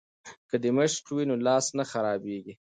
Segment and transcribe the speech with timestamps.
[0.49, 2.53] که مشق وي نو لاس نه خرابیږي.